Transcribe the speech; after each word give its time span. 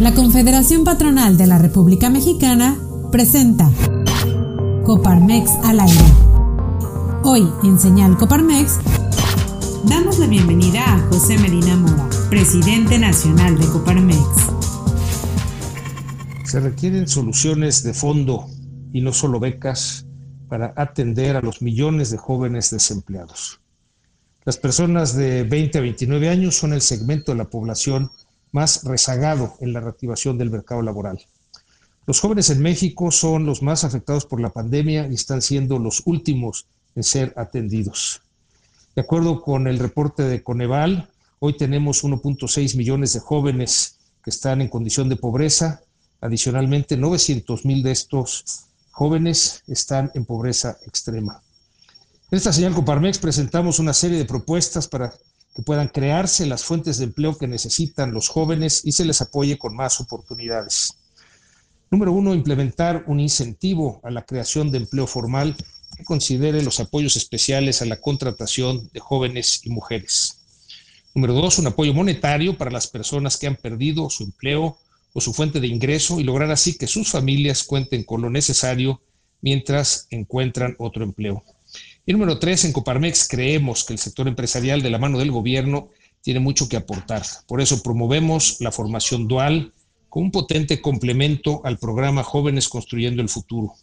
La 0.00 0.14
Confederación 0.14 0.84
Patronal 0.84 1.36
de 1.36 1.48
la 1.48 1.58
República 1.58 2.08
Mexicana 2.08 2.78
presenta 3.10 3.68
Coparmex 4.84 5.50
al 5.64 5.80
aire. 5.80 6.04
Hoy 7.24 7.48
en 7.64 7.80
Señal 7.80 8.16
Coparmex 8.16 8.78
damos 9.86 10.20
la 10.20 10.28
bienvenida 10.28 10.84
a 10.84 11.00
José 11.08 11.36
Medina 11.38 11.74
Mora, 11.74 12.08
presidente 12.30 12.96
nacional 12.96 13.58
de 13.58 13.66
Coparmex. 13.66 14.18
Se 16.44 16.60
requieren 16.60 17.08
soluciones 17.08 17.82
de 17.82 17.92
fondo 17.92 18.46
y 18.92 19.00
no 19.00 19.12
solo 19.12 19.40
becas 19.40 20.06
para 20.48 20.72
atender 20.76 21.34
a 21.34 21.42
los 21.42 21.60
millones 21.60 22.12
de 22.12 22.18
jóvenes 22.18 22.70
desempleados. 22.70 23.60
Las 24.44 24.58
personas 24.58 25.16
de 25.16 25.42
20 25.42 25.78
a 25.78 25.80
29 25.80 26.28
años 26.28 26.54
son 26.54 26.72
el 26.72 26.82
segmento 26.82 27.32
de 27.32 27.38
la 27.38 27.50
población 27.50 28.12
más 28.52 28.84
rezagado 28.84 29.54
en 29.60 29.72
la 29.72 29.80
reactivación 29.80 30.38
del 30.38 30.50
mercado 30.50 30.82
laboral. 30.82 31.20
Los 32.06 32.20
jóvenes 32.20 32.48
en 32.50 32.62
México 32.62 33.10
son 33.10 33.44
los 33.44 33.62
más 33.62 33.84
afectados 33.84 34.24
por 34.24 34.40
la 34.40 34.50
pandemia 34.50 35.06
y 35.08 35.14
están 35.14 35.42
siendo 35.42 35.78
los 35.78 36.02
últimos 36.06 36.66
en 36.94 37.02
ser 37.02 37.34
atendidos. 37.36 38.22
De 38.96 39.02
acuerdo 39.02 39.42
con 39.42 39.68
el 39.68 39.78
reporte 39.78 40.22
de 40.22 40.42
Coneval, 40.42 41.08
hoy 41.38 41.56
tenemos 41.56 42.04
1.6 42.04 42.76
millones 42.76 43.12
de 43.12 43.20
jóvenes 43.20 43.98
que 44.24 44.30
están 44.30 44.60
en 44.62 44.68
condición 44.68 45.08
de 45.08 45.16
pobreza. 45.16 45.82
Adicionalmente, 46.20 46.96
900 46.96 47.64
mil 47.64 47.82
de 47.82 47.92
estos 47.92 48.64
jóvenes 48.90 49.62
están 49.68 50.10
en 50.14 50.24
pobreza 50.24 50.78
extrema. 50.86 51.42
En 52.30 52.36
esta 52.36 52.52
señal 52.52 52.74
Coparmex 52.74 53.18
presentamos 53.18 53.78
una 53.78 53.94
serie 53.94 54.18
de 54.18 54.24
propuestas 54.24 54.88
para 54.88 55.14
que 55.58 55.64
puedan 55.64 55.88
crearse 55.88 56.46
las 56.46 56.62
fuentes 56.62 56.98
de 56.98 57.06
empleo 57.06 57.36
que 57.36 57.48
necesitan 57.48 58.12
los 58.12 58.28
jóvenes 58.28 58.82
y 58.84 58.92
se 58.92 59.04
les 59.04 59.20
apoye 59.20 59.58
con 59.58 59.74
más 59.74 60.00
oportunidades. 60.00 60.94
Número 61.90 62.12
uno, 62.12 62.32
implementar 62.32 63.02
un 63.08 63.18
incentivo 63.18 64.00
a 64.04 64.12
la 64.12 64.24
creación 64.24 64.70
de 64.70 64.78
empleo 64.78 65.08
formal 65.08 65.56
que 65.96 66.04
considere 66.04 66.62
los 66.62 66.78
apoyos 66.78 67.16
especiales 67.16 67.82
a 67.82 67.86
la 67.86 68.00
contratación 68.00 68.88
de 68.92 69.00
jóvenes 69.00 69.62
y 69.64 69.70
mujeres. 69.70 70.38
Número 71.12 71.34
dos, 71.34 71.58
un 71.58 71.66
apoyo 71.66 71.92
monetario 71.92 72.56
para 72.56 72.70
las 72.70 72.86
personas 72.86 73.36
que 73.36 73.48
han 73.48 73.56
perdido 73.56 74.10
su 74.10 74.22
empleo 74.22 74.78
o 75.12 75.20
su 75.20 75.34
fuente 75.34 75.58
de 75.58 75.66
ingreso 75.66 76.20
y 76.20 76.22
lograr 76.22 76.52
así 76.52 76.78
que 76.78 76.86
sus 76.86 77.10
familias 77.10 77.64
cuenten 77.64 78.04
con 78.04 78.22
lo 78.22 78.30
necesario 78.30 79.02
mientras 79.40 80.06
encuentran 80.10 80.76
otro 80.78 81.02
empleo. 81.02 81.42
Y 82.08 82.14
número 82.14 82.38
tres, 82.38 82.64
en 82.64 82.72
Coparmex 82.72 83.28
creemos 83.28 83.84
que 83.84 83.92
el 83.92 83.98
sector 83.98 84.28
empresarial 84.28 84.80
de 84.80 84.88
la 84.88 84.96
mano 84.96 85.18
del 85.18 85.30
gobierno 85.30 85.90
tiene 86.22 86.40
mucho 86.40 86.66
que 86.66 86.78
aportar. 86.78 87.22
Por 87.46 87.60
eso 87.60 87.82
promovemos 87.82 88.62
la 88.62 88.72
formación 88.72 89.28
dual 89.28 89.74
como 90.08 90.24
un 90.24 90.32
potente 90.32 90.80
complemento 90.80 91.60
al 91.66 91.76
programa 91.76 92.22
Jóvenes 92.22 92.70
Construyendo 92.70 93.20
el 93.20 93.28
Futuro. 93.28 93.74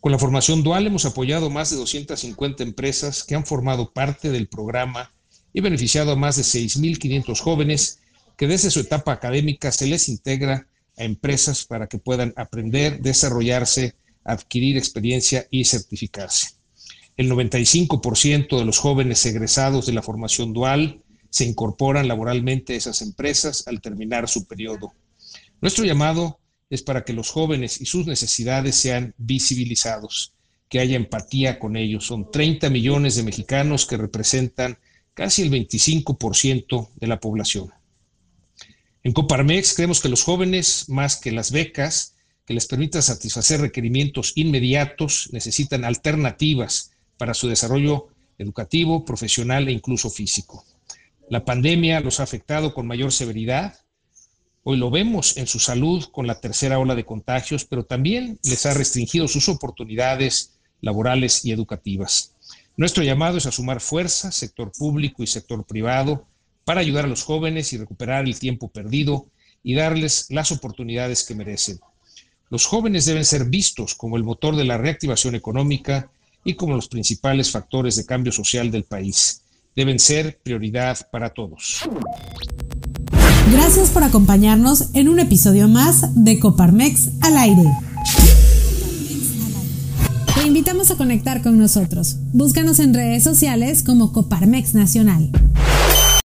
Con 0.00 0.12
la 0.12 0.18
formación 0.18 0.62
dual 0.62 0.86
hemos 0.86 1.04
apoyado 1.04 1.50
más 1.50 1.68
de 1.68 1.76
250 1.76 2.62
empresas 2.62 3.22
que 3.22 3.34
han 3.34 3.44
formado 3.44 3.92
parte 3.92 4.30
del 4.30 4.48
programa 4.48 5.12
y 5.52 5.60
beneficiado 5.60 6.12
a 6.12 6.16
más 6.16 6.36
de 6.36 6.44
6.500 6.44 7.38
jóvenes 7.38 8.00
que 8.38 8.46
desde 8.46 8.70
su 8.70 8.80
etapa 8.80 9.12
académica 9.12 9.70
se 9.72 9.86
les 9.86 10.08
integra 10.08 10.68
a 10.96 11.04
empresas 11.04 11.66
para 11.66 11.86
que 11.86 11.98
puedan 11.98 12.32
aprender, 12.34 13.02
desarrollarse, 13.02 13.94
adquirir 14.24 14.78
experiencia 14.78 15.46
y 15.50 15.66
certificarse. 15.66 16.61
El 17.16 17.30
95% 17.30 18.58
de 18.58 18.64
los 18.64 18.78
jóvenes 18.78 19.24
egresados 19.26 19.86
de 19.86 19.92
la 19.92 20.02
formación 20.02 20.52
dual 20.52 21.02
se 21.28 21.44
incorporan 21.44 22.08
laboralmente 22.08 22.72
a 22.72 22.76
esas 22.76 23.02
empresas 23.02 23.64
al 23.66 23.80
terminar 23.80 24.28
su 24.28 24.46
periodo. 24.46 24.92
Nuestro 25.60 25.84
llamado 25.84 26.40
es 26.70 26.82
para 26.82 27.04
que 27.04 27.12
los 27.12 27.28
jóvenes 27.30 27.80
y 27.80 27.86
sus 27.86 28.06
necesidades 28.06 28.76
sean 28.76 29.14
visibilizados, 29.18 30.32
que 30.70 30.80
haya 30.80 30.96
empatía 30.96 31.58
con 31.58 31.76
ellos. 31.76 32.06
Son 32.06 32.30
30 32.30 32.70
millones 32.70 33.14
de 33.16 33.24
mexicanos 33.24 33.84
que 33.84 33.98
representan 33.98 34.78
casi 35.12 35.42
el 35.42 35.50
25% 35.50 36.88
de 36.96 37.06
la 37.06 37.20
población. 37.20 37.70
En 39.04 39.12
Coparmex 39.12 39.74
creemos 39.74 40.00
que 40.00 40.08
los 40.08 40.22
jóvenes, 40.22 40.88
más 40.88 41.16
que 41.16 41.32
las 41.32 41.50
becas, 41.50 42.14
que 42.46 42.54
les 42.54 42.66
permitan 42.66 43.02
satisfacer 43.02 43.60
requerimientos 43.60 44.32
inmediatos, 44.34 45.28
necesitan 45.32 45.84
alternativas 45.84 46.91
para 47.22 47.34
su 47.34 47.46
desarrollo 47.46 48.08
educativo, 48.36 49.04
profesional 49.04 49.68
e 49.68 49.70
incluso 49.70 50.10
físico. 50.10 50.64
La 51.30 51.44
pandemia 51.44 52.00
los 52.00 52.18
ha 52.18 52.24
afectado 52.24 52.74
con 52.74 52.84
mayor 52.88 53.12
severidad. 53.12 53.78
Hoy 54.64 54.76
lo 54.76 54.90
vemos 54.90 55.36
en 55.36 55.46
su 55.46 55.60
salud 55.60 56.04
con 56.10 56.26
la 56.26 56.40
tercera 56.40 56.80
ola 56.80 56.96
de 56.96 57.04
contagios, 57.04 57.64
pero 57.64 57.84
también 57.84 58.40
les 58.42 58.66
ha 58.66 58.74
restringido 58.74 59.28
sus 59.28 59.48
oportunidades 59.48 60.58
laborales 60.80 61.44
y 61.44 61.52
educativas. 61.52 62.34
Nuestro 62.76 63.04
llamado 63.04 63.38
es 63.38 63.46
a 63.46 63.52
sumar 63.52 63.80
fuerzas, 63.80 64.34
sector 64.34 64.72
público 64.72 65.22
y 65.22 65.28
sector 65.28 65.64
privado, 65.64 66.26
para 66.64 66.80
ayudar 66.80 67.04
a 67.04 67.08
los 67.08 67.22
jóvenes 67.22 67.72
y 67.72 67.78
recuperar 67.78 68.24
el 68.24 68.36
tiempo 68.36 68.66
perdido 68.66 69.28
y 69.62 69.74
darles 69.74 70.26
las 70.28 70.50
oportunidades 70.50 71.22
que 71.22 71.36
merecen. 71.36 71.78
Los 72.50 72.66
jóvenes 72.66 73.04
deben 73.04 73.24
ser 73.24 73.44
vistos 73.44 73.94
como 73.94 74.16
el 74.16 74.24
motor 74.24 74.56
de 74.56 74.64
la 74.64 74.76
reactivación 74.76 75.36
económica 75.36 76.10
y 76.44 76.54
como 76.54 76.74
los 76.74 76.88
principales 76.88 77.50
factores 77.50 77.96
de 77.96 78.06
cambio 78.06 78.32
social 78.32 78.70
del 78.70 78.84
país. 78.84 79.42
Deben 79.74 79.98
ser 79.98 80.38
prioridad 80.42 80.98
para 81.10 81.30
todos. 81.30 81.80
Gracias 83.52 83.90
por 83.90 84.04
acompañarnos 84.04 84.94
en 84.94 85.08
un 85.08 85.18
episodio 85.18 85.68
más 85.68 86.24
de 86.24 86.38
Coparmex 86.38 87.08
al 87.20 87.36
aire. 87.36 87.64
Te 90.34 90.46
invitamos 90.46 90.90
a 90.90 90.96
conectar 90.96 91.42
con 91.42 91.58
nosotros. 91.58 92.16
Búscanos 92.32 92.78
en 92.80 92.94
redes 92.94 93.22
sociales 93.22 93.82
como 93.82 94.12
Coparmex 94.12 94.74
Nacional. 94.74 95.30